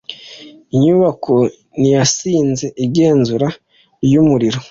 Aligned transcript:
Inyubako 0.75 1.33
ntiyatsinze 1.79 2.65
igenzura 2.85 3.47
ryumuriro. 4.05 4.59